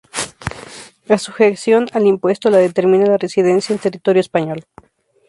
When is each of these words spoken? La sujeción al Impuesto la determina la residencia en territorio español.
La 1.05 1.19
sujeción 1.19 1.85
al 1.93 2.07
Impuesto 2.07 2.49
la 2.49 2.57
determina 2.57 3.05
la 3.05 3.19
residencia 3.19 3.71
en 3.71 3.77
territorio 3.77 4.21
español. 4.21 4.65